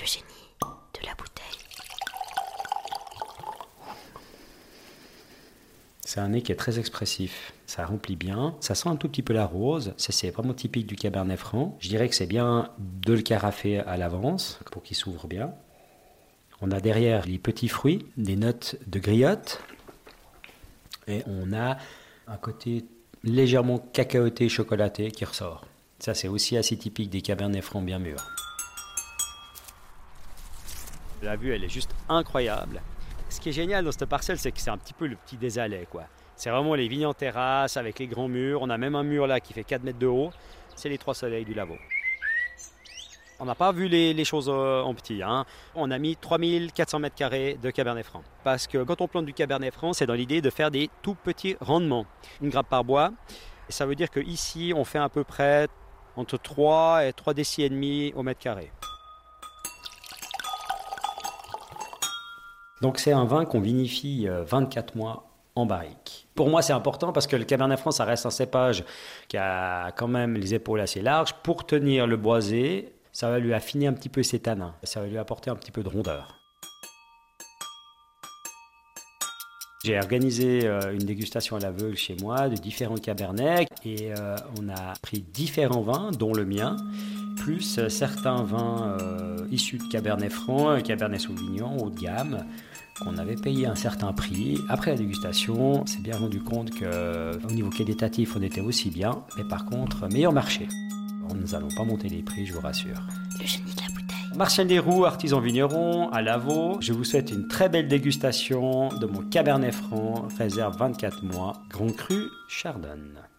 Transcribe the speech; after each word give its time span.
Le 0.00 0.06
génie 0.06 0.22
de 0.62 1.06
la 1.06 1.14
bouteille. 1.14 1.44
C'est 6.04 6.20
un 6.20 6.28
nez 6.28 6.42
qui 6.42 6.52
est 6.52 6.56
très 6.56 6.78
expressif. 6.78 7.52
Ça 7.66 7.86
remplit 7.86 8.16
bien. 8.16 8.56
Ça 8.60 8.74
sent 8.74 8.88
un 8.88 8.96
tout 8.96 9.08
petit 9.08 9.22
peu 9.22 9.32
la 9.32 9.46
rose. 9.46 9.94
Ça, 9.96 10.12
c'est 10.12 10.30
vraiment 10.30 10.54
typique 10.54 10.86
du 10.86 10.96
Cabernet 10.96 11.38
Franc. 11.38 11.76
Je 11.80 11.88
dirais 11.88 12.08
que 12.08 12.14
c'est 12.14 12.26
bien 12.26 12.70
de 12.78 13.14
le 13.14 13.22
carafer 13.22 13.80
à 13.80 13.96
l'avance 13.96 14.60
pour 14.70 14.82
qu'il 14.82 14.96
s'ouvre 14.96 15.26
bien. 15.26 15.52
On 16.60 16.70
a 16.70 16.80
derrière 16.80 17.26
les 17.26 17.38
petits 17.38 17.68
fruits, 17.68 18.06
des 18.16 18.36
notes 18.36 18.76
de 18.86 18.98
griotte. 18.98 19.60
Et 21.08 21.22
on 21.26 21.52
a 21.52 21.78
un 22.26 22.36
côté 22.36 22.84
légèrement 23.22 23.78
cacaoté, 23.78 24.48
chocolaté 24.48 25.10
qui 25.10 25.24
ressort. 25.24 25.66
Ça, 25.98 26.14
c'est 26.14 26.28
aussi 26.28 26.56
assez 26.56 26.76
typique 26.76 27.10
des 27.10 27.22
Cabernet 27.22 27.62
Francs 27.62 27.84
bien 27.84 27.98
mûrs. 27.98 28.24
La 31.24 31.36
vue, 31.36 31.54
elle 31.54 31.64
est 31.64 31.70
juste 31.70 31.94
incroyable. 32.10 32.82
Ce 33.30 33.40
qui 33.40 33.48
est 33.48 33.52
génial 33.52 33.82
dans 33.82 33.92
cette 33.92 34.04
parcelle, 34.04 34.38
c'est 34.38 34.52
que 34.52 34.60
c'est 34.60 34.70
un 34.70 34.76
petit 34.76 34.92
peu 34.92 35.06
le 35.06 35.16
petit 35.16 35.38
désalet, 35.38 35.88
quoi. 35.90 36.04
C'est 36.36 36.50
vraiment 36.50 36.74
les 36.74 36.86
vignes 36.86 37.06
en 37.06 37.14
terrasse 37.14 37.78
avec 37.78 37.98
les 37.98 38.06
grands 38.06 38.28
murs. 38.28 38.60
On 38.60 38.68
a 38.68 38.76
même 38.76 38.94
un 38.94 39.04
mur 39.04 39.26
là 39.26 39.40
qui 39.40 39.54
fait 39.54 39.64
4 39.64 39.84
mètres 39.84 39.98
de 39.98 40.06
haut. 40.06 40.32
C'est 40.74 40.90
les 40.90 40.98
trois 40.98 41.14
soleils 41.14 41.46
du 41.46 41.54
Lavaux. 41.54 41.78
On 43.40 43.46
n'a 43.46 43.54
pas 43.54 43.72
vu 43.72 43.88
les, 43.88 44.24
choses 44.24 44.50
euh, 44.52 44.82
en 44.82 44.94
petit. 44.94 45.22
Hein. 45.22 45.46
On 45.74 45.90
a 45.90 45.98
mis 45.98 46.16
3400 46.16 46.98
mètres 46.98 47.16
carrés 47.16 47.58
de 47.62 47.70
Cabernet 47.70 48.04
Franc. 48.04 48.22
Parce 48.42 48.66
que 48.66 48.82
quand 48.84 49.00
on 49.00 49.08
plante 49.08 49.24
du 49.24 49.32
Cabernet 49.32 49.72
Franc, 49.72 49.94
c'est 49.94 50.06
dans 50.06 50.14
l'idée 50.14 50.42
de 50.42 50.50
faire 50.50 50.70
des 50.70 50.90
tout 51.02 51.14
petits 51.14 51.56
rendements. 51.60 52.06
Une 52.42 52.50
grappe 52.50 52.68
par 52.68 52.84
bois. 52.84 53.12
ça 53.70 53.86
veut 53.86 53.94
dire 53.94 54.10
qu'ici, 54.10 54.72
on 54.76 54.84
fait 54.84 54.98
à 54.98 55.08
peu 55.08 55.24
près 55.24 55.68
entre 56.16 56.36
3 56.36 57.06
et 57.06 57.12
3 57.12 57.34
décis 57.34 57.62
et 57.62 57.70
demi 57.70 58.12
au 58.14 58.22
mètre 58.22 58.40
carré. 58.40 58.70
Donc 62.80 62.98
c'est 62.98 63.12
un 63.12 63.24
vin 63.24 63.44
qu'on 63.44 63.60
vinifie 63.60 64.26
24 64.28 64.94
euh, 64.94 64.98
mois 64.98 65.30
en 65.54 65.66
barrique. 65.66 66.26
Pour 66.34 66.48
moi, 66.48 66.62
c'est 66.62 66.72
important 66.72 67.12
parce 67.12 67.26
que 67.26 67.36
le 67.36 67.44
Cabernet 67.44 67.78
Franc, 67.78 67.92
ça 67.92 68.04
reste 68.04 68.26
un 68.26 68.30
cépage 68.30 68.84
qui 69.28 69.36
a 69.36 69.92
quand 69.92 70.08
même 70.08 70.34
les 70.34 70.54
épaules 70.54 70.80
assez 70.80 71.00
larges. 71.00 71.34
Pour 71.42 71.64
tenir 71.64 72.06
le 72.06 72.16
boisé, 72.16 72.92
ça 73.12 73.30
va 73.30 73.38
lui 73.38 73.54
affiner 73.54 73.86
un 73.86 73.92
petit 73.92 74.08
peu 74.08 74.22
ses 74.22 74.40
tanins. 74.40 74.74
Ça 74.82 75.00
va 75.00 75.06
lui 75.06 75.18
apporter 75.18 75.50
un 75.50 75.56
petit 75.56 75.70
peu 75.70 75.82
de 75.82 75.88
rondeur. 75.88 76.40
J'ai 79.84 79.98
organisé 79.98 80.64
euh, 80.64 80.94
une 80.94 81.04
dégustation 81.04 81.56
à 81.56 81.60
l'aveugle 81.60 81.96
chez 81.96 82.16
moi 82.22 82.48
de 82.48 82.56
différents 82.56 82.96
cabernets 82.96 83.66
et 83.84 84.14
euh, 84.14 84.34
on 84.58 84.70
a 84.70 84.94
pris 85.02 85.20
différents 85.20 85.82
vins, 85.82 86.10
dont 86.10 86.32
le 86.32 86.46
mien, 86.46 86.76
plus 87.44 87.78
euh, 87.78 87.90
certains 87.90 88.42
vins 88.42 88.96
issus 89.50 89.76
de 89.76 89.84
Cabernet 89.84 90.32
Franc, 90.32 90.80
Cabernet 90.80 91.20
Sauvignon 91.20 91.76
haut 91.76 91.90
de 91.90 92.00
gamme, 92.00 92.46
qu'on 92.98 93.18
avait 93.18 93.36
payé 93.36 93.66
un 93.66 93.74
certain 93.74 94.14
prix. 94.14 94.58
Après 94.70 94.92
la 94.92 94.96
dégustation, 94.96 95.82
on 95.82 95.86
s'est 95.86 96.00
bien 96.00 96.16
rendu 96.16 96.40
compte 96.40 96.70
qu'au 96.70 97.50
niveau 97.50 97.68
qualitatif, 97.68 98.34
on 98.34 98.40
était 98.40 98.62
aussi 98.62 98.88
bien, 98.88 99.24
mais 99.36 99.44
par 99.44 99.66
contre, 99.66 100.08
meilleur 100.08 100.32
marché. 100.32 100.68
Nous 101.34 101.48
n'allons 101.48 101.68
pas 101.76 101.84
monter 101.84 102.08
les 102.08 102.22
prix, 102.22 102.46
je 102.46 102.54
vous 102.54 102.60
rassure. 102.60 103.02
Le 103.38 103.46
génie 103.46 103.74
de 103.74 103.80
la 103.82 103.88
bouteille. 103.88 104.38
Martial 104.38 104.66
Desroux, 104.66 105.04
artisan 105.04 105.40
vigneron 105.40 106.08
à 106.12 106.22
Lavaux. 106.22 106.78
Je 106.80 106.94
vous 106.94 107.04
souhaite 107.04 107.30
une 107.30 107.46
très 107.46 107.68
belle 107.68 107.88
dégustation 107.88 108.88
de 108.88 109.04
mon 109.04 109.20
Cabernet 109.20 109.74
Franc, 109.74 110.28
réserve 110.38 110.78
24 110.78 111.24
mois, 111.24 111.52
Grand 111.68 111.94
Cru 111.94 112.22
Chardonnay. 112.48 113.33